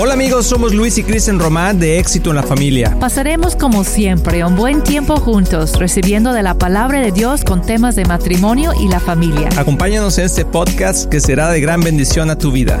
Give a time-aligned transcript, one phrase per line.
[0.00, 2.96] Hola amigos, somos Luis y Kristen Román de Éxito en la Familia.
[3.00, 7.96] Pasaremos como siempre un buen tiempo juntos, recibiendo de la palabra de Dios con temas
[7.96, 9.48] de matrimonio y la familia.
[9.56, 12.80] Acompáñanos en este podcast que será de gran bendición a tu vida.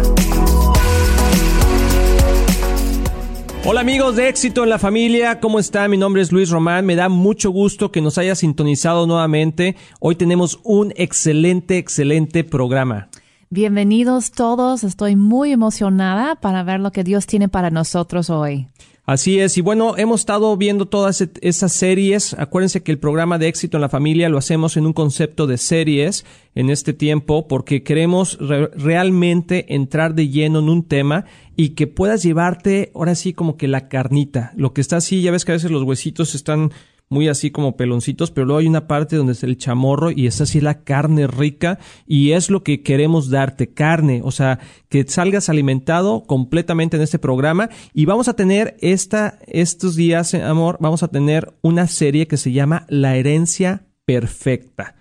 [3.64, 5.90] Hola amigos de Éxito en la Familia, ¿cómo están?
[5.90, 9.74] Mi nombre es Luis Román, me da mucho gusto que nos haya sintonizado nuevamente.
[9.98, 13.08] Hoy tenemos un excelente, excelente programa.
[13.50, 18.66] Bienvenidos todos, estoy muy emocionada para ver lo que Dios tiene para nosotros hoy.
[19.06, 22.34] Así es, y bueno, hemos estado viendo todas esas series.
[22.34, 25.56] Acuérdense que el programa de éxito en la familia lo hacemos en un concepto de
[25.56, 31.24] series en este tiempo porque queremos realmente entrar de lleno en un tema
[31.56, 34.52] y que puedas llevarte ahora sí como que la carnita.
[34.56, 36.70] Lo que está así, ya ves que a veces los huesitos están
[37.08, 40.40] muy así como peloncitos, pero luego hay una parte donde es el chamorro y es
[40.40, 45.48] así la carne rica y es lo que queremos darte, carne, o sea, que salgas
[45.48, 51.08] alimentado completamente en este programa y vamos a tener esta, estos días, amor, vamos a
[51.08, 54.94] tener una serie que se llama La herencia perfecta.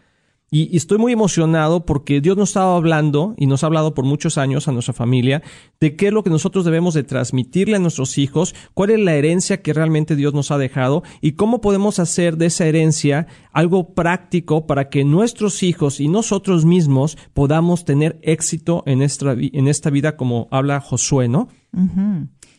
[0.50, 4.38] Y, estoy muy emocionado porque Dios nos estaba hablando y nos ha hablado por muchos
[4.38, 5.44] años a nuestra familia
[5.82, 9.16] de qué es lo que nosotros debemos de transmitirle a nuestros hijos, cuál es la
[9.16, 13.94] herencia que realmente Dios nos ha dejado y cómo podemos hacer de esa herencia algo
[13.94, 19.90] práctico para que nuestros hijos y nosotros mismos podamos tener éxito en esta, en esta
[19.90, 21.50] vida como habla Josué, ¿no?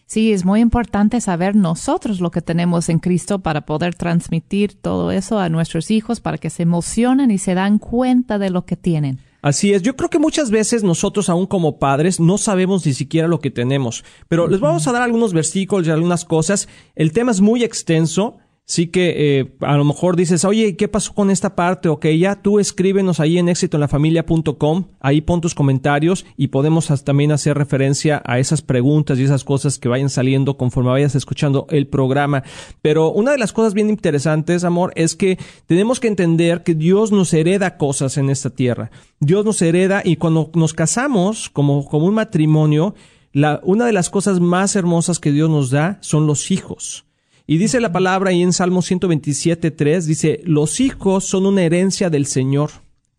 [0.08, 5.10] Sí, es muy importante saber nosotros lo que tenemos en Cristo para poder transmitir todo
[5.10, 8.74] eso a nuestros hijos, para que se emocionen y se dan cuenta de lo que
[8.74, 9.18] tienen.
[9.42, 13.28] Así es, yo creo que muchas veces nosotros aún como padres no sabemos ni siquiera
[13.28, 16.68] lo que tenemos, pero les vamos a dar algunos versículos y algunas cosas.
[16.96, 18.38] El tema es muy extenso,
[18.70, 21.88] Sí que eh, a lo mejor dices, oye, ¿qué pasó con esta parte?
[21.88, 27.56] Ok, ya tú escríbenos ahí en éxitoenlafamilia.com, ahí pon tus comentarios y podemos también hacer
[27.56, 32.42] referencia a esas preguntas y esas cosas que vayan saliendo conforme vayas escuchando el programa.
[32.82, 37.10] Pero una de las cosas bien interesantes, amor, es que tenemos que entender que Dios
[37.10, 38.90] nos hereda cosas en esta tierra.
[39.18, 42.94] Dios nos hereda y cuando nos casamos como, como un matrimonio,
[43.32, 47.07] la, una de las cosas más hermosas que Dios nos da son los hijos.
[47.50, 52.10] Y dice la palabra ahí en Salmo 127, 3, dice, los hijos son una herencia
[52.10, 52.70] del Señor,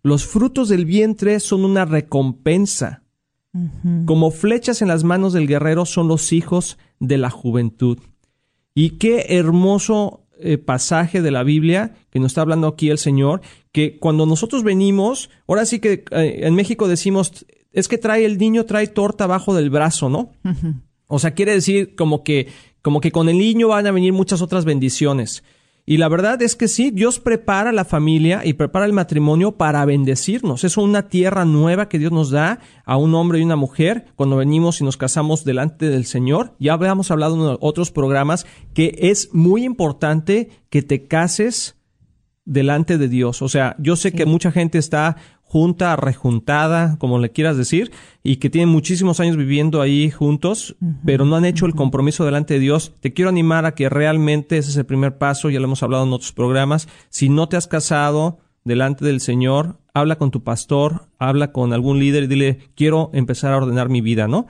[0.04, 3.02] los frutos del vientre son una recompensa.
[4.06, 7.98] Como flechas en las manos del guerrero son los hijos de la juventud.
[8.76, 13.42] Y qué hermoso eh, pasaje de la Biblia que nos está hablando aquí el Señor,
[13.72, 18.38] que cuando nosotros venimos, ahora sí que eh, en México decimos, es que trae el
[18.38, 20.34] niño, trae torta abajo del brazo, ¿no?
[21.08, 22.50] O sea, quiere decir como que
[22.82, 25.44] como que con el niño van a venir muchas otras bendiciones.
[25.90, 29.84] Y la verdad es que sí, Dios prepara la familia y prepara el matrimonio para
[29.86, 30.64] bendecirnos.
[30.64, 34.38] Es una tierra nueva que Dios nos da a un hombre y una mujer cuando
[34.38, 36.54] venimos y nos casamos delante del Señor.
[36.60, 38.46] Ya habíamos hablado en otros programas
[38.76, 41.76] que es muy importante que te cases
[42.46, 43.42] delante de Dios.
[43.42, 45.18] O sea, yo sé que mucha gente está
[45.50, 51.26] junta, rejuntada, como le quieras decir, y que tienen muchísimos años viviendo ahí juntos, pero
[51.26, 52.94] no han hecho el compromiso delante de Dios.
[53.00, 56.04] Te quiero animar a que realmente ese es el primer paso, ya lo hemos hablado
[56.04, 56.88] en otros programas.
[57.10, 61.98] Si no te has casado delante del Señor, habla con tu pastor, habla con algún
[61.98, 64.46] líder y dile, quiero empezar a ordenar mi vida, ¿no?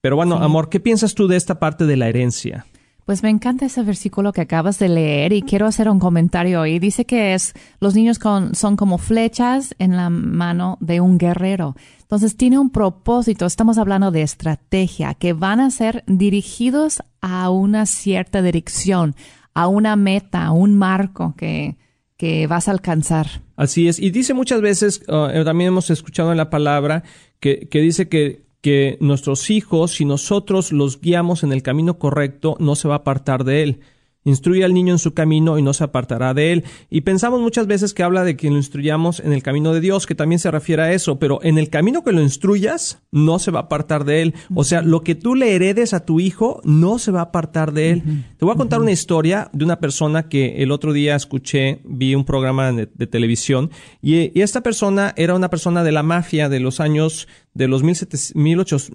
[0.00, 2.64] Pero bueno, amor, ¿qué piensas tú de esta parte de la herencia?
[3.04, 6.78] Pues me encanta ese versículo que acabas de leer y quiero hacer un comentario ahí.
[6.78, 11.76] Dice que es los niños son como flechas en la mano de un guerrero.
[12.00, 13.44] Entonces tiene un propósito.
[13.44, 19.14] Estamos hablando de estrategia que van a ser dirigidos a una cierta dirección,
[19.52, 21.76] a una meta, a un marco que,
[22.16, 23.42] que vas a alcanzar.
[23.56, 23.98] Así es.
[23.98, 27.02] Y dice muchas veces, eh, también hemos escuchado en la palabra,
[27.38, 32.56] que, que dice que que nuestros hijos, si nosotros los guiamos en el camino correcto,
[32.60, 33.80] no se va a apartar de él.
[34.24, 36.64] Instruye al niño en su camino y no se apartará de él.
[36.88, 40.06] Y pensamos muchas veces que habla de que lo instruyamos en el camino de Dios,
[40.06, 43.50] que también se refiere a eso, pero en el camino que lo instruyas, no se
[43.50, 44.34] va a apartar de él.
[44.54, 47.74] O sea, lo que tú le heredes a tu hijo, no se va a apartar
[47.74, 48.24] de él.
[48.38, 52.14] Te voy a contar una historia de una persona que el otro día escuché, vi
[52.14, 56.60] un programa de, televisión, y, y, esta persona era una persona de la mafia de
[56.60, 58.94] los años de los 1800, 1800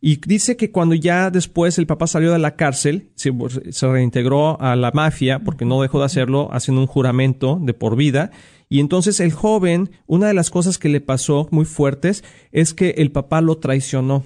[0.00, 3.32] Y dice que cuando ya después el papá salió de la cárcel, se,
[3.70, 8.30] se reintegró a la mafia porque no dejó de haciendo un juramento de por vida
[8.74, 12.96] Y entonces el joven, una de las cosas que le pasó muy fuertes es que
[12.98, 14.24] el papá lo traicionó.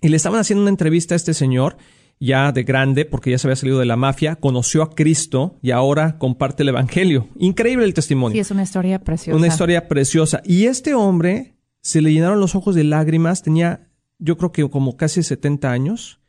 [0.00, 1.76] Y le estaban haciendo una entrevista a este señor,
[2.18, 5.70] ya de grande, porque ya se había salido de la mafia, conoció a Cristo y
[5.70, 7.28] ahora comparte el Evangelio.
[7.38, 8.36] Increíble el testimonio.
[8.36, 9.36] Sí, es una historia preciosa.
[9.36, 10.40] Una historia preciosa.
[10.46, 14.96] Y este hombre se le llenaron los ojos de lágrimas, tenía yo creo que como
[14.96, 16.20] casi 70 años,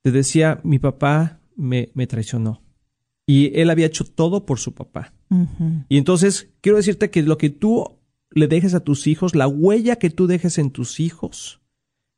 [0.00, 2.60] te decía, mi papá me, me traicionó.
[3.24, 5.12] Y él había hecho todo por su papá.
[5.88, 7.98] Y entonces, quiero decirte que lo que tú
[8.30, 11.60] le dejes a tus hijos, la huella que tú dejes en tus hijos,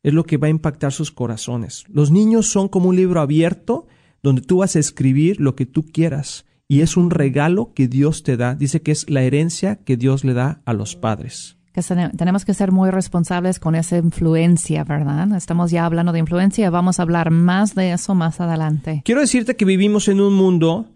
[0.03, 1.85] es lo que va a impactar sus corazones.
[1.89, 3.87] Los niños son como un libro abierto
[4.23, 6.45] donde tú vas a escribir lo que tú quieras.
[6.69, 8.55] Y es un regalo que Dios te da.
[8.55, 11.83] Dice que es la herencia que Dios le da a los padres que
[12.17, 15.35] tenemos que ser muy responsables con esa influencia, ¿verdad?
[15.35, 19.03] Estamos ya hablando de influencia, vamos a hablar más de eso más adelante.
[19.05, 20.87] Quiero decirte que vivimos en un mundo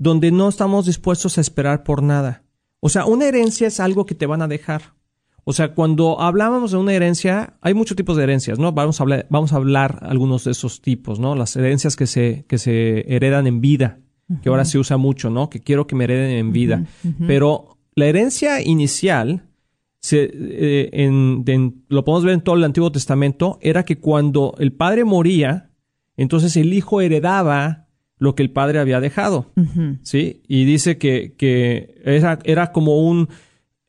[0.00, 2.42] donde no estamos dispuestos a esperar por nada.
[2.80, 4.94] O sea, una herencia es algo que te van a dejar.
[5.44, 8.72] O sea, cuando hablábamos de una herencia, hay muchos tipos de herencias, ¿no?
[8.72, 11.34] Vamos a hablar, vamos a hablar algunos de esos tipos, ¿no?
[11.34, 13.98] Las herencias que se, que se heredan en vida,
[14.42, 15.50] que ahora se usa mucho, ¿no?
[15.50, 16.86] Que quiero que me hereden en vida.
[17.26, 19.50] Pero la herencia inicial
[19.98, 24.72] se, eh, en, lo podemos ver en todo el Antiguo Testamento, era que cuando el
[24.72, 25.72] padre moría,
[26.16, 27.89] entonces el hijo heredaba
[28.20, 29.50] lo que el padre había dejado.
[30.02, 30.42] ¿Sí?
[30.46, 33.28] Y dice que, que era, era, como un.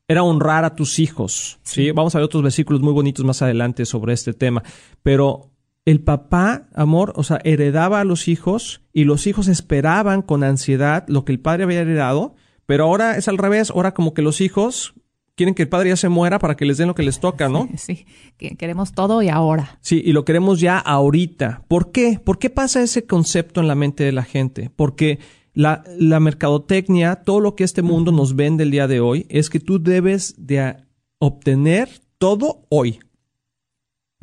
[0.07, 1.59] Era honrar a tus hijos.
[1.63, 1.91] ¿sí?
[1.91, 4.63] Vamos a ver otros versículos muy bonitos más adelante sobre este tema.
[5.03, 5.51] Pero
[5.85, 11.05] el papá, amor, o sea, heredaba a los hijos y los hijos esperaban con ansiedad
[11.07, 12.35] lo que el padre había heredado.
[12.65, 13.69] Pero ahora es al revés.
[13.69, 14.95] Ahora, como que los hijos
[15.41, 17.49] quieren que el padre ya se muera para que les den lo que les toca,
[17.49, 17.67] ¿no?
[17.75, 18.05] Sí,
[18.37, 19.79] queremos todo y ahora.
[19.81, 21.63] Sí, y lo queremos ya ahorita.
[21.67, 22.19] ¿Por qué?
[22.23, 24.69] ¿Por qué pasa ese concepto en la mente de la gente?
[24.75, 25.17] Porque
[25.55, 29.49] la, la mercadotecnia, todo lo que este mundo nos vende el día de hoy, es
[29.49, 30.75] que tú debes de
[31.17, 31.89] obtener
[32.19, 32.99] todo hoy.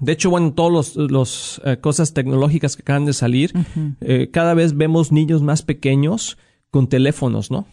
[0.01, 3.53] De hecho, bueno, todas las los, eh, cosas tecnológicas que acaban de salir,
[4.03, 6.39] eh, cada vez vemos niños más pequeños
[6.71, 7.67] con teléfonos, ¿no?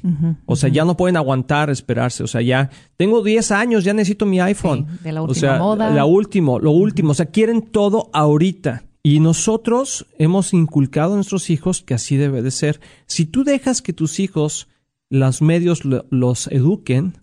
[0.45, 2.23] o sea, ya no pueden aguantar esperarse.
[2.23, 4.87] O sea, ya tengo 10 años, ya necesito mi iPhone.
[5.03, 5.89] de la última o sea, moda.
[5.89, 7.11] La último, lo último.
[7.11, 8.83] O sea, quieren todo ahorita.
[9.03, 12.79] Y nosotros hemos inculcado a nuestros hijos que así debe de ser.
[13.05, 14.67] Si tú dejas que tus hijos,
[15.09, 17.19] los medios los eduquen,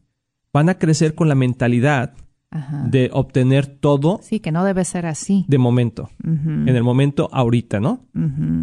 [0.53, 2.15] van a crecer con la mentalidad
[2.87, 4.21] de obtener todo.
[4.23, 5.45] Sí, que no debe ser así.
[5.49, 6.11] De momento.
[6.23, 8.01] En el momento ahorita, ¿no?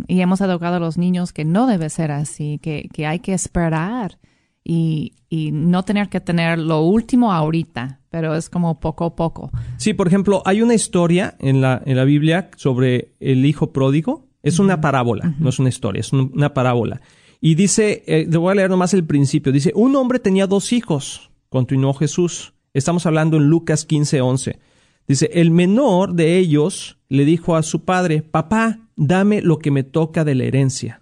[0.08, 3.34] Y hemos educado a los niños que no debe ser así, que, que hay que
[3.34, 4.20] esperar
[4.64, 9.52] y, y, no tener que tener lo último ahorita, pero es como poco a poco.
[9.78, 14.28] Sí, por ejemplo, hay una historia en la, en la Biblia sobre el hijo pródigo.
[14.44, 17.02] Es una parábola, no es una historia, es una parábola.
[17.42, 20.74] Y dice, eh, le voy a leer nomás el principio, dice, un hombre tenía dos
[20.74, 22.54] hijos, continuó Jesús.
[22.74, 24.60] Estamos hablando en Lucas 15, 11.
[25.08, 29.84] Dice, el menor de ellos le dijo a su padre, papá, dame lo que me
[29.84, 31.02] toca de la herencia.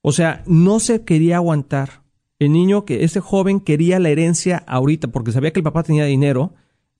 [0.00, 2.02] O sea, no se quería aguantar.
[2.38, 6.04] El niño, que ese joven quería la herencia ahorita porque sabía que el papá tenía
[6.04, 6.54] dinero.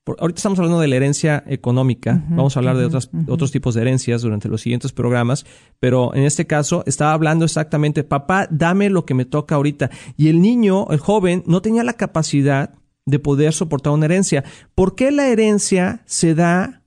[0.05, 2.25] ahorita estamos hablando de la herencia económica.
[2.29, 5.47] Vamos a hablar de otros tipos de herencias durante los siguientes programas.
[5.79, 9.91] Pero en este caso estaba hablando exactamente, papá, dame lo que me toca ahorita.
[10.17, 12.75] Y el niño, el joven, no tenía la capacidad
[13.09, 14.45] de poder soportar una herencia.
[14.75, 16.83] ¿Por qué la herencia se da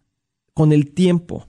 [0.53, 1.47] con el tiempo?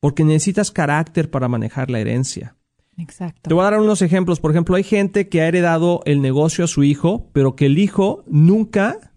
[0.00, 2.56] Porque necesitas carácter para manejar la herencia.
[2.96, 3.48] Exacto.
[3.48, 4.40] Te voy a dar unos ejemplos.
[4.40, 7.78] Por ejemplo, hay gente que ha heredado el negocio a su hijo, pero que el
[7.78, 9.12] hijo nunca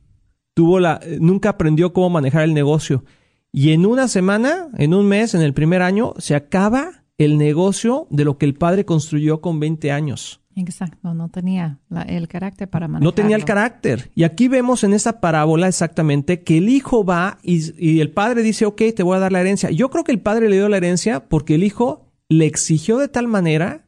[0.54, 3.06] tuvo la, nunca aprendió cómo manejar el negocio.
[3.54, 8.08] Y en una semana, en un mes, en el primer año, se acaba el negocio
[8.10, 10.42] de lo que el padre construyó con 20 años.
[10.58, 13.08] Exacto, no tenía el carácter para manejarlo.
[13.08, 14.10] No tenía el carácter.
[14.16, 18.66] Y aquí vemos en esta parábola exactamente que el hijo va y, el padre dice,
[18.66, 19.70] ok, te voy a dar la herencia.
[19.70, 23.08] Yo creo que el padre le dio la herencia porque el hijo le exigió de
[23.08, 23.86] tal manera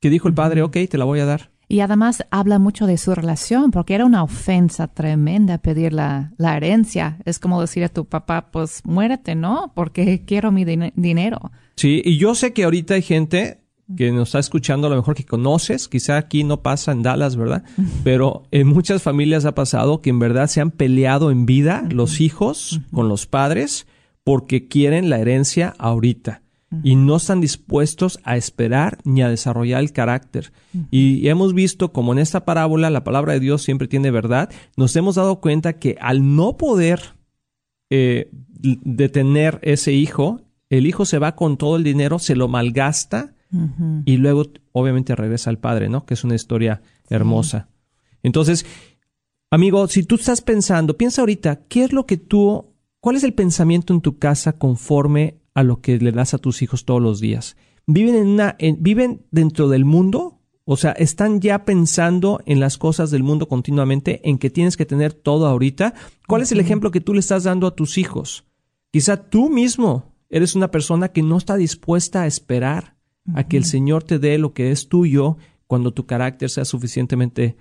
[0.00, 1.50] que dijo el padre, ok, te la voy a dar.
[1.66, 7.18] Y además habla mucho de su relación, porque era una ofensa tremenda pedir la, herencia.
[7.24, 9.72] Es como decir a tu papá, pues muérete, ¿no?
[9.74, 11.50] Porque quiero mi dinero.
[11.76, 13.61] Sí, y yo sé que ahorita hay gente
[13.96, 17.36] que nos está escuchando, a lo mejor que conoces, quizá aquí no pasa en Dallas,
[17.36, 17.64] ¿verdad?
[18.04, 22.20] Pero en muchas familias ha pasado que en verdad se han peleado en vida los
[22.20, 23.86] hijos con los padres
[24.24, 26.42] porque quieren la herencia ahorita
[26.82, 30.52] y no están dispuestos a esperar ni a desarrollar el carácter.
[30.90, 34.96] Y hemos visto como en esta parábola la palabra de Dios siempre tiene verdad, nos
[34.96, 37.00] hemos dado cuenta que al no poder
[37.90, 43.34] eh, detener ese hijo, el hijo se va con todo el dinero, se lo malgasta,
[44.04, 46.06] y luego obviamente regresa al padre, ¿no?
[46.06, 47.68] Que es una historia hermosa.
[48.22, 48.64] Entonces,
[49.50, 53.34] amigo, si tú estás pensando, piensa ahorita, ¿qué es lo que tú, cuál es el
[53.34, 57.20] pensamiento en tu casa conforme a lo que le das a tus hijos todos los
[57.20, 57.56] días?
[57.86, 60.40] ¿Viven, en una, viven dentro del mundo?
[60.64, 64.86] O sea, están ya pensando en las cosas del mundo continuamente, en que tienes que
[64.86, 65.92] tener todo ahorita.
[66.28, 68.44] ¿Cuál es el ejemplo que tú le estás dando a tus hijos?
[68.92, 72.96] Quizá tú mismo eres una persona que no está dispuesta a esperar
[73.34, 75.36] a que el Señor te dé lo que es tuyo
[75.66, 77.56] cuando tu carácter sea suficientemente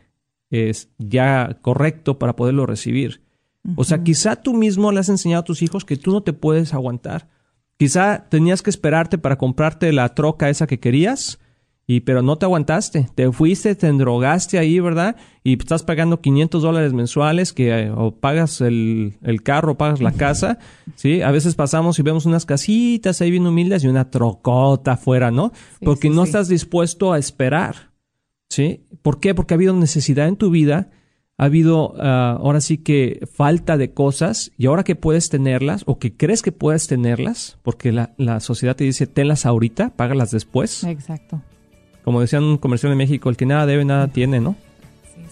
[0.50, 3.22] es, ya correcto para poderlo recibir.
[3.76, 6.34] O sea, quizá tú mismo le has enseñado a tus hijos que tú no te
[6.34, 7.30] puedes aguantar.
[7.78, 11.40] Quizá tenías que esperarte para comprarte la troca esa que querías
[11.92, 15.18] y, pero no te aguantaste, te fuiste, te endrogaste ahí, ¿verdad?
[15.44, 20.14] Y estás pagando 500 dólares mensuales que eh, o pagas el, el carro, pagas la
[20.14, 20.58] casa,
[20.96, 21.22] ¿sí?
[21.22, 25.52] A veces pasamos y vemos unas casitas ahí bien humildes y una trocota afuera, ¿no?
[25.84, 27.92] Porque no estás dispuesto a esperar,
[28.48, 28.86] ¿sí?
[29.02, 29.36] ¿Por qué?
[29.36, 30.92] Porque ha habido necesidad en tu vida,
[31.38, 36.00] ha habido ah, ahora sí que falta de cosas y ahora que puedes tenerlas o
[36.00, 40.86] que crees que puedes tenerlas, porque la, la sociedad te dice tenlas ahorita, págalas después.
[40.86, 41.42] Exacto
[42.04, 44.56] como decían en un comercial de México, el que nada debe, nada tiene, ¿no?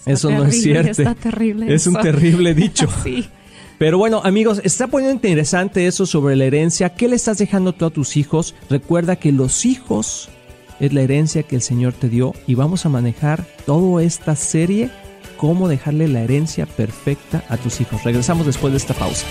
[0.06, 0.90] eso no es cierto.
[0.90, 1.72] Está terrible.
[1.72, 2.88] Es un terrible dicho.
[3.04, 3.28] sí.
[3.78, 6.90] Pero bueno, amigos, está poniendo interesante eso sobre la herencia.
[6.90, 8.54] ¿Qué le estás dejando tú a tus hijos?
[8.68, 10.28] Recuerda que los hijos
[10.80, 14.90] es la herencia que el Señor te dio y vamos a manejar toda esta serie,
[15.36, 18.04] cómo dejarle la herencia perfecta a tus hijos.
[18.04, 19.26] Regresamos después de esta pausa.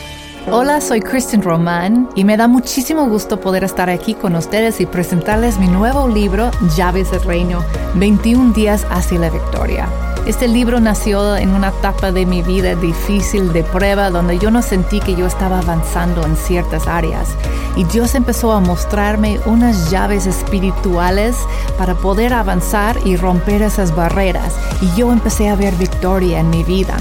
[0.48, 4.86] Hola, soy Kristen Roman y me da muchísimo gusto poder estar aquí con ustedes y
[4.86, 7.64] presentarles mi nuevo libro, Llaves del Reino,
[7.96, 9.88] 21 días hacia la victoria.
[10.26, 14.62] Este libro nació en una etapa de mi vida difícil de prueba donde yo no
[14.62, 17.30] sentí que yo estaba avanzando en ciertas áreas
[17.76, 21.36] y Dios empezó a mostrarme unas llaves espirituales
[21.78, 26.64] para poder avanzar y romper esas barreras y yo empecé a ver victoria en mi
[26.64, 26.96] vida.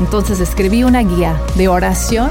[0.00, 2.30] Entonces escribí una guía de oración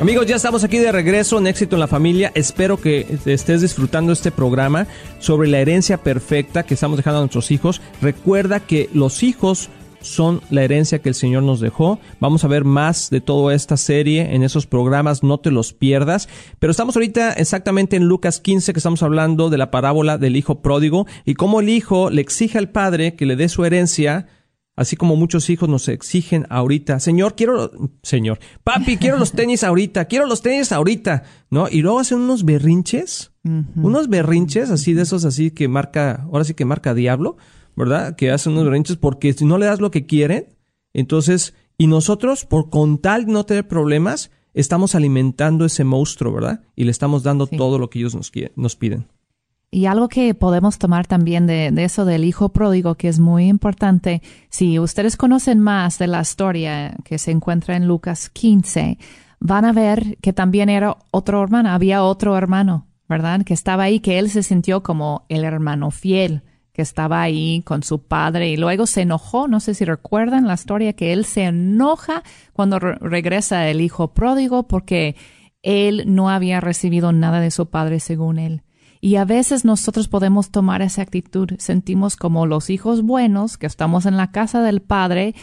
[0.00, 2.32] Amigos, ya estamos aquí de regreso en Éxito en la Familia.
[2.34, 4.86] Espero que estés disfrutando este programa
[5.18, 7.82] sobre la herencia perfecta que estamos dejando a nuestros hijos.
[8.00, 9.68] Recuerda que los hijos
[10.00, 12.00] son la herencia que el Señor nos dejó.
[12.18, 16.30] Vamos a ver más de toda esta serie en esos programas, no te los pierdas.
[16.58, 20.62] Pero estamos ahorita exactamente en Lucas 15 que estamos hablando de la parábola del hijo
[20.62, 24.28] pródigo y cómo el hijo le exige al padre que le dé su herencia
[24.80, 27.70] Así como muchos hijos nos exigen ahorita, Señor, quiero,
[28.02, 31.68] Señor, papi, quiero los tenis ahorita, quiero los tenis ahorita, ¿no?
[31.68, 36.54] Y luego hacen unos berrinches, unos berrinches así de esos así que marca, ahora sí
[36.54, 37.36] que marca diablo,
[37.76, 38.16] ¿verdad?
[38.16, 40.46] Que hacen unos berrinches porque si no le das lo que quieren,
[40.94, 46.62] entonces, y nosotros, por con tal de no tener problemas, estamos alimentando ese monstruo, ¿verdad?
[46.74, 49.08] Y le estamos dando todo lo que ellos nos, nos piden.
[49.72, 54.20] Y algo que podemos tomar también de, eso del hijo pródigo, que es muy importante,
[54.48, 58.98] si ustedes conocen más de la historia que se encuentra en Lucas 15,
[59.38, 63.42] van a ver que también era otro hermano, había otro hermano, ¿verdad?
[63.44, 67.84] Que estaba ahí, que él se sintió como el hermano fiel, que estaba ahí con
[67.84, 71.44] su padre y luego se enojó, no sé si recuerdan la historia, que él se
[71.44, 75.14] enoja cuando regresa el hijo pródigo porque
[75.62, 78.62] él no había recibido nada de su padre según él.
[79.00, 84.04] Y a veces nosotros podemos tomar esa actitud, sentimos como los hijos buenos, que estamos
[84.04, 85.34] en la casa del Padre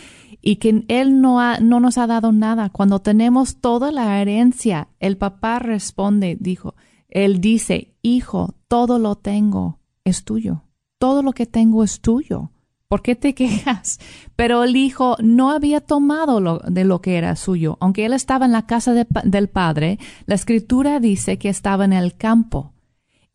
[0.41, 2.69] y que Él no, ha, no nos ha dado nada.
[2.69, 6.75] Cuando tenemos toda la herencia, el papá responde, dijo,
[7.09, 10.63] Él dice, Hijo, todo lo tengo, es tuyo.
[10.99, 12.51] Todo lo que tengo es tuyo.
[12.87, 13.99] ¿Por qué te quejas?
[14.35, 17.77] Pero el hijo no había tomado lo, de lo que era suyo.
[17.81, 22.15] Aunque él estaba en la casa del padre, la escritura dice que estaba en el
[22.15, 22.73] campo.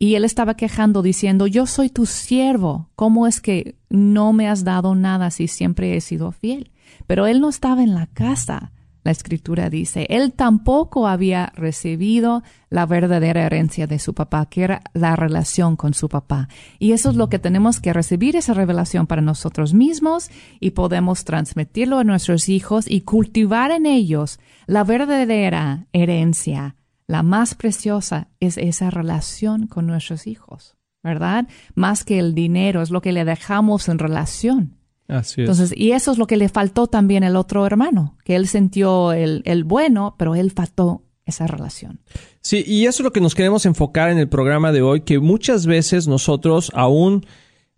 [0.02, 4.64] Y él estaba quejando diciendo, yo soy tu siervo, ¿cómo es que no me has
[4.64, 6.72] dado nada si siempre he sido fiel?
[7.06, 8.72] Pero él no estaba en la casa,
[9.04, 10.08] la escritura dice.
[10.10, 15.94] Él tampoco había recibido la verdadera herencia de su papá, que era la relación con
[15.94, 16.48] su papá.
[16.80, 21.22] Y eso es lo que tenemos que recibir, esa revelación para nosotros mismos y podemos
[21.22, 26.74] transmitirlo a nuestros hijos y cultivar en ellos la verdadera herencia
[27.12, 31.46] la más preciosa es esa relación con nuestros hijos, ¿verdad?
[31.74, 34.78] Más que el dinero, es lo que le dejamos en relación.
[35.08, 35.48] Así es.
[35.48, 39.12] Entonces, y eso es lo que le faltó también al otro hermano, que él sintió
[39.12, 42.00] el, el bueno, pero él faltó esa relación.
[42.40, 45.18] Sí, y eso es lo que nos queremos enfocar en el programa de hoy, que
[45.18, 47.26] muchas veces nosotros, aún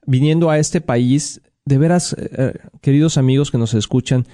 [0.07, 4.29] viniendo a este país, de veras, eh, eh, queridos amigos que nos escuchan,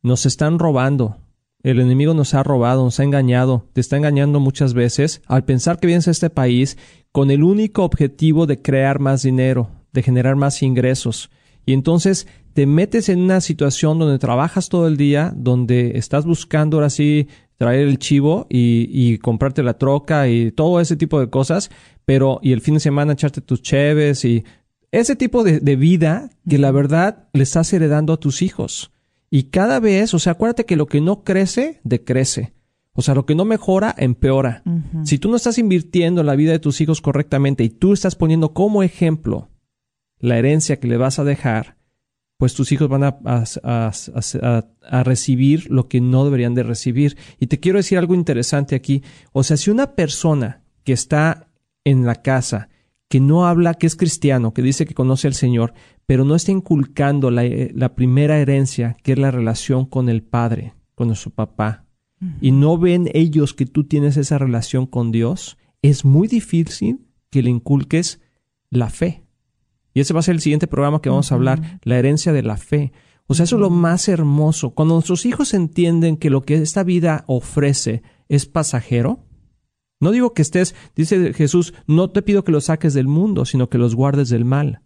[0.00, 1.18] nos están robando.
[1.66, 5.80] El enemigo nos ha robado, nos ha engañado, te está engañando muchas veces al pensar
[5.80, 6.78] que vienes a este país
[7.10, 11.28] con el único objetivo de crear más dinero, de generar más ingresos.
[11.64, 16.76] Y entonces te metes en una situación donde trabajas todo el día, donde estás buscando
[16.76, 21.72] ahora sí traer el chivo y, comprarte la troca y todo ese tipo de cosas,
[22.04, 24.44] pero y el fin de semana echarte tus cheves y
[24.92, 28.92] ese tipo de, de vida que la verdad le estás heredando a tus hijos.
[29.30, 32.54] Y cada vez, o sea, acuérdate que lo que no crece, decrece.
[32.92, 34.62] O sea, lo que no mejora, empeora.
[35.04, 38.14] Si tú no estás invirtiendo en la vida de tus hijos correctamente y tú estás
[38.14, 39.50] poniendo como ejemplo
[40.18, 41.76] la herencia que le vas a dejar,
[42.38, 47.18] pues tus hijos van a, a, recibir lo que no deberían de recibir.
[47.38, 49.02] Y te quiero decir algo interesante aquí.
[49.32, 51.48] O sea, si una persona que está
[51.84, 52.70] en la casa,
[53.08, 55.74] que no habla, que es cristiano, que dice que conoce al Señor,
[56.06, 60.22] pero no está inculcando la, eh, la primera herencia, que es la relación con el
[60.22, 61.86] Padre, con su papá,
[62.40, 67.42] y no ven ellos que tú tienes esa relación con Dios, es muy difícil que
[67.42, 68.20] le inculques
[68.70, 69.24] la fe.
[69.92, 72.42] Y ese va a ser el siguiente programa que vamos a hablar, la herencia de
[72.42, 72.92] la fe.
[73.26, 74.70] O sea, eso es lo más hermoso.
[74.70, 79.25] Cuando nuestros hijos entienden que lo que esta vida ofrece es pasajero,
[80.00, 83.68] no digo que estés, dice Jesús, no te pido que los saques del mundo, sino
[83.68, 84.82] que los guardes del mal.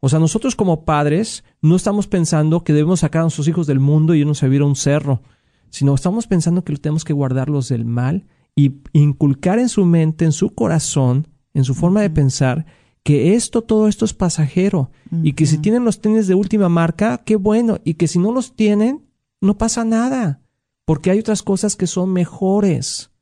[0.00, 3.80] O sea, nosotros como padres no estamos pensando que debemos sacar a nuestros hijos del
[3.80, 5.22] mundo y irnos a vivir a un cerro,
[5.70, 10.32] sino estamos pensando que tenemos que guardarlos del mal y inculcar en su mente, en
[10.32, 12.66] su corazón, en su forma de pensar,
[13.02, 14.90] que esto, todo esto es pasajero
[15.22, 18.32] y que si tienen los tenis de última marca, qué bueno, y que si no
[18.32, 19.06] los tienen,
[19.40, 20.42] no pasa nada,
[20.84, 23.12] porque hay otras cosas que son mejores.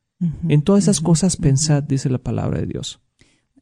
[0.48, 3.00] En todas esas cosas pensad, dice la palabra de Dios.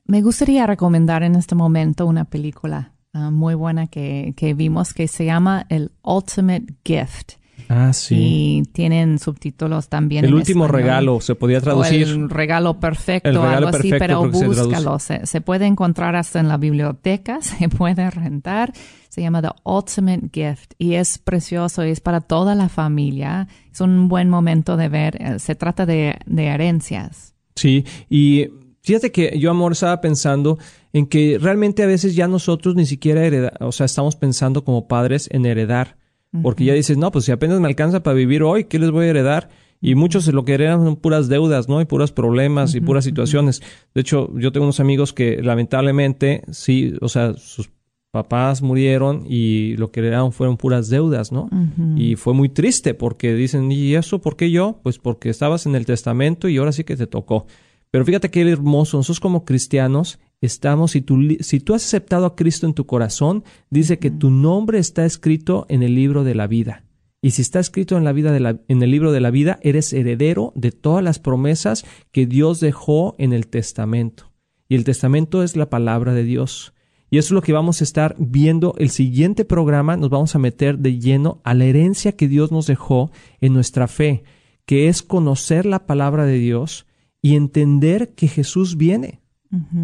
[0.05, 5.09] Me gustaría recomendar en este momento una película ah, muy buena que, que vimos que
[5.09, 7.42] se llama El Ultimate Gift.
[7.69, 8.17] Ah, sí.
[8.19, 10.25] Y tienen subtítulos también.
[10.25, 12.09] El último regalo se podía traducir.
[12.09, 14.99] el regalo perfecto, el algo así, pero búscalo.
[14.99, 18.73] Se, se, puede encontrar hasta en la biblioteca, se puede rentar.
[19.09, 23.49] Se llama The Ultimate Gift y es precioso y es para toda la familia.
[23.71, 25.21] Es un buen momento de ver.
[25.21, 27.35] Eh, se trata de, de herencias.
[27.55, 28.49] Sí, y
[28.83, 30.59] fíjate que yo, amor, estaba pensando
[30.93, 34.89] en que realmente a veces ya nosotros ni siquiera heredamos, o sea, estamos pensando como
[34.89, 35.97] padres en heredar
[36.43, 39.07] porque ya dices, no, pues si apenas me alcanza para vivir hoy, ¿qué les voy
[39.07, 39.51] a heredar?
[39.81, 41.81] Y muchos lo que heredan son puras deudas, ¿no?
[41.81, 43.61] Y puros problemas y puras situaciones.
[43.95, 47.69] De hecho, yo tengo unos amigos que lamentablemente, sí, o sea, sus
[48.13, 51.49] papás murieron y lo que heredaron fueron puras deudas, ¿no?
[51.97, 54.79] Y fue muy triste porque dicen, ¿y eso por qué yo?
[54.83, 57.47] Pues porque estabas en el testamento y ahora sí que te tocó.
[57.91, 62.37] Pero fíjate qué hermoso, nosotros como cristianos estamos, si tú, si tú has aceptado a
[62.37, 66.47] Cristo en tu corazón, dice que tu nombre está escrito en el libro de la
[66.47, 66.85] vida.
[67.23, 69.61] Y si está escrito en, la vida de la, en el libro de la vida,
[69.63, 74.33] eres heredero de todas las promesas que Dios dejó en el testamento.
[74.69, 76.75] Y el testamento es la palabra de Dios.
[77.11, 79.97] Y eso es lo que vamos a estar viendo el siguiente programa.
[79.97, 83.87] Nos vamos a meter de lleno a la herencia que Dios nos dejó en nuestra
[83.87, 84.25] fe,
[84.67, 86.87] que es conocer la palabra de Dios
[87.21, 89.22] y entender que Jesús viene.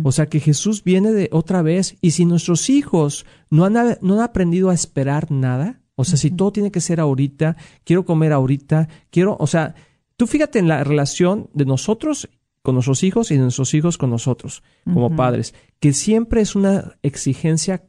[0.03, 4.15] O sea que Jesús viene de otra vez y si nuestros hijos no han, no
[4.15, 8.33] han aprendido a esperar nada, o sea, si todo tiene que ser ahorita, quiero comer
[8.33, 9.75] ahorita, quiero, o sea,
[10.17, 12.31] tú fíjate en la relación de nosotros
[12.63, 16.97] con nuestros hijos y de nuestros hijos con nosotros como padres, que siempre es una
[17.03, 17.85] exigencia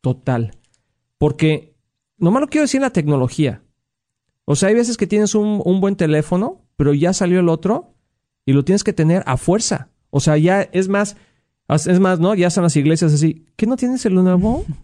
[0.00, 0.52] total.
[1.18, 1.74] Porque,
[2.16, 3.62] nomás lo quiero decir en la tecnología.
[4.46, 7.94] O sea, hay veces que tienes un, un buen teléfono, pero ya salió el otro
[8.46, 9.90] y lo tienes que tener a fuerza.
[10.10, 11.16] O sea, ya es más,
[11.68, 12.34] es más, ¿no?
[12.34, 13.46] Ya están las iglesias así.
[13.56, 14.64] ¿Qué no tienes el nuevo?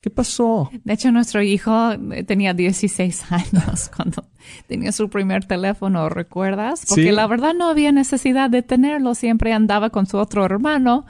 [0.00, 0.70] ¿Qué pasó?
[0.84, 4.24] De hecho, nuestro hijo eh, tenía 16 años cuando
[4.68, 6.84] tenía su primer teléfono, ¿recuerdas?
[6.88, 11.04] Porque la verdad no había necesidad de tenerlo, siempre andaba con su otro hermano,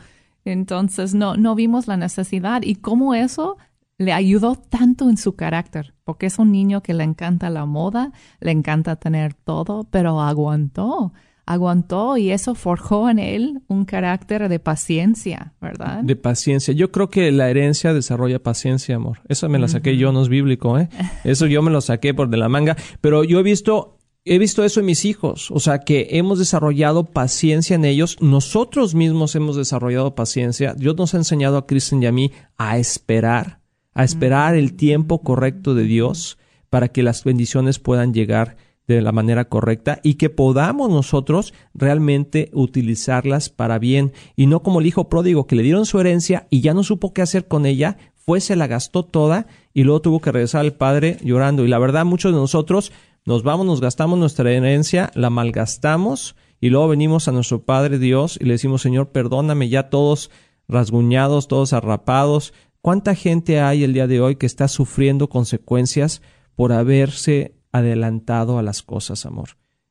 [0.45, 3.59] entonces no, no vimos la necesidad y cómo eso
[3.99, 8.13] le ayudó tanto en su carácter, porque es un niño que le encanta la moda,
[8.41, 11.13] le encanta tener todo, pero aguantó
[11.49, 16.03] aguantó y eso forjó en él un carácter de paciencia, ¿verdad?
[16.03, 16.75] De paciencia.
[16.75, 19.21] Yo creo que la herencia desarrolla paciencia, amor.
[19.29, 20.91] Eso me la saqué yo, no es bíblico, ¿eh?
[21.25, 22.77] Eso yo me lo saqué por de la manga.
[23.01, 23.95] Pero yo he visto
[24.27, 28.95] he visto eso en mis hijos, o sea, que hemos desarrollado paciencia en ellos, nosotros
[28.95, 33.61] mismos hemos desarrollado paciencia, Dios nos ha enseñado a Kristen y a mí a esperar,
[33.95, 36.37] a esperar el tiempo correcto de Dios
[36.69, 38.59] para que las bendiciones puedan llegar
[38.95, 44.81] de la manera correcta y que podamos nosotros realmente utilizarlas para bien y no como
[44.81, 47.67] el hijo pródigo que le dieron su herencia y ya no supo qué hacer con
[47.67, 51.65] ella, fue, se la gastó toda y luego tuvo que regresar al padre llorando.
[51.65, 52.93] Y la verdad, muchos de nosotros
[53.25, 58.39] nos vamos, nos gastamos nuestra herencia, la malgastamos y luego venimos a nuestro Padre Dios
[58.41, 60.31] y le decimos, Señor, perdóname, ya todos
[60.67, 62.53] rasguñados, todos arrapados.
[62.81, 66.23] ¿Cuánta gente hay el día de hoy que está sufriendo consecuencias
[66.55, 69.51] por haberse adelantado a las cosas, amor.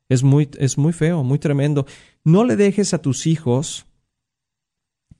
[0.09, 1.85] Es muy, es muy feo, muy tremendo.
[2.23, 3.85] No le dejes a tus hijos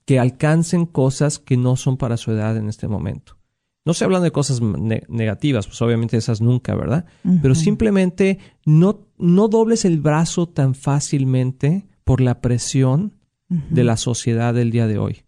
[0.06, 3.38] que alcancen cosas que no son para su edad en este momento.
[3.84, 7.06] No se hablan de cosas negativas, pues obviamente esas nunca, ¿verdad?
[7.42, 13.14] Pero simplemente no, no dobles el brazo tan fácilmente por la presión
[13.48, 15.24] de la sociedad del día de hoy.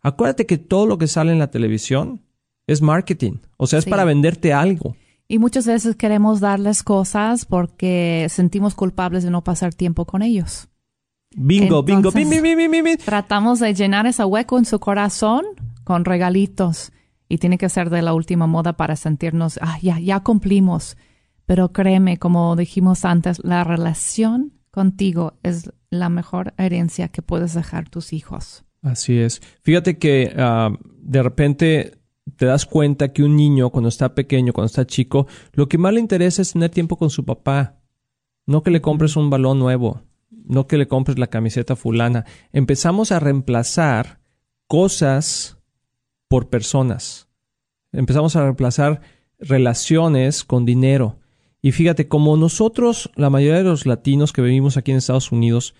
[0.00, 2.22] Acuérdate que todo lo que sale en la televisión
[2.66, 4.96] es marketing, o sea, es para venderte algo.
[5.30, 10.66] Y muchas veces queremos darles cosas porque sentimos culpables de no pasar tiempo con ellos.
[11.36, 15.44] Bingo, bingo, bingo, Tratamos de llenar ese hueco en su corazón
[15.84, 16.90] con regalitos
[17.28, 20.96] y tiene que ser de la última moda para sentirnos, ah, ya, ya cumplimos.
[21.46, 27.88] Pero créeme, como dijimos antes, la relación contigo es la mejor herencia que puedes dejar
[27.88, 28.64] tus hijos.
[28.82, 29.40] Así es.
[29.62, 31.99] Fíjate que ah, de repente
[32.40, 35.92] te das cuenta que un niño cuando está pequeño, cuando está chico, lo que más
[35.92, 37.82] le interesa es tener tiempo con su papá.
[38.46, 42.24] No que le compres un balón nuevo, no que le compres la camiseta fulana.
[42.50, 44.20] Empezamos a reemplazar
[44.68, 45.58] cosas
[46.28, 47.28] por personas.
[47.92, 49.02] Empezamos a reemplazar
[49.38, 51.18] relaciones con dinero.
[51.60, 55.74] Y fíjate, como nosotros, la mayoría de los latinos que vivimos aquí en Estados Unidos,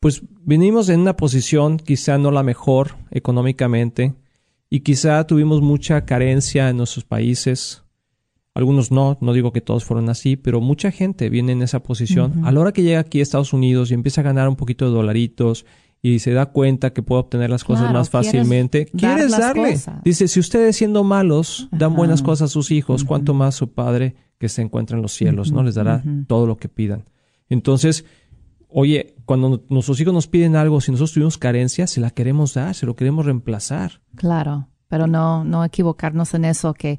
[0.00, 4.16] pues venimos en una posición quizá no la mejor económicamente,
[4.70, 7.84] y quizá tuvimos mucha carencia en nuestros países.
[8.54, 12.44] Algunos no, no digo que todos fueron así, pero mucha gente viene en esa posición.
[12.44, 14.84] A la hora que llega aquí a Estados Unidos y empieza a ganar un poquito
[14.84, 15.64] de dolaritos
[16.02, 19.78] y se da cuenta que puede obtener las cosas más fácilmente, quieres darle.
[20.04, 24.16] Dice, si ustedes siendo malos dan buenas cosas a sus hijos, cuánto más su padre
[24.38, 25.62] que se encuentra en los cielos, ¿no?
[25.62, 27.04] Les dará todo lo que pidan.
[27.48, 28.04] Entonces,
[28.68, 32.74] oye, cuando nuestros hijos nos piden algo, si nosotros tuvimos carencia, se la queremos dar,
[32.74, 34.00] se lo queremos reemplazar.
[34.14, 36.98] Claro, pero no, no equivocarnos en eso, que eh,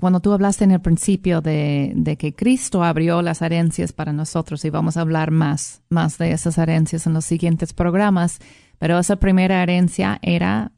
[0.00, 4.64] cuando tú hablaste en el principio de, de, que Cristo abrió las herencias para nosotros,
[4.64, 8.38] y vamos a hablar más, más de esas herencias en los siguientes programas,
[8.78, 10.72] pero esa primera herencia era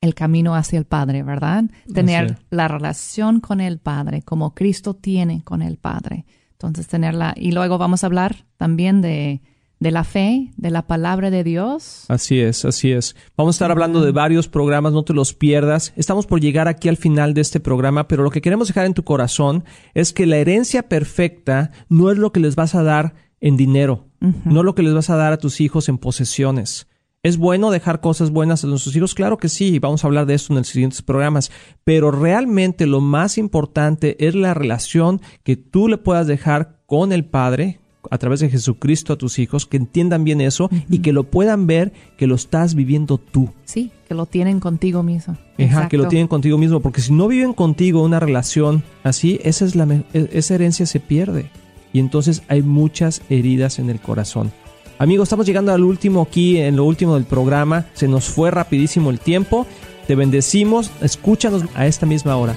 [0.00, 1.64] el camino hacia el Padre, ¿verdad?
[1.94, 6.26] Tener la relación con el Padre, como Cristo tiene con el Padre.
[6.50, 9.42] Entonces, tenerla, y luego vamos a hablar también de
[9.82, 12.04] de la fe, de la palabra de Dios.
[12.08, 13.16] Así es, así es.
[13.36, 15.92] Vamos a estar hablando de varios programas, no te los pierdas.
[15.96, 18.94] Estamos por llegar aquí al final de este programa, pero lo que queremos dejar en
[18.94, 23.14] tu corazón es que la herencia perfecta no es lo que les vas a dar
[23.40, 26.86] en dinero, no es lo que les vas a dar a tus hijos en posesiones.
[27.24, 29.14] ¿Es bueno dejar cosas buenas a nuestros hijos?
[29.14, 31.50] Claro que sí, vamos a hablar de esto en los siguientes programas,
[31.82, 37.24] pero realmente lo más importante es la relación que tú le puedas dejar con el
[37.24, 41.24] Padre, a través de Jesucristo a tus hijos, que entiendan bien eso y que lo
[41.24, 43.50] puedan ver que lo estás viviendo tú.
[43.64, 45.36] Sí, que lo tienen contigo mismo.
[45.58, 49.64] Ajá, que lo tienen contigo mismo, porque si no viven contigo una relación así, esa,
[49.64, 51.50] es la, e, esa herencia se pierde.
[51.92, 54.50] Y entonces hay muchas heridas en el corazón.
[54.98, 57.86] Amigos, estamos llegando al último aquí, en lo último del programa.
[57.92, 59.66] Se nos fue rapidísimo el tiempo.
[60.06, 60.90] Te bendecimos.
[61.00, 62.56] Escúchanos a esta misma hora.